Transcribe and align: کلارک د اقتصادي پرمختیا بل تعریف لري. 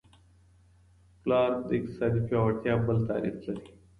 کلارک 1.21 1.57
د 1.67 1.69
اقتصادي 1.77 2.21
پرمختیا 2.27 2.73
بل 2.85 2.97
تعریف 3.07 3.35
لري. 3.45 3.69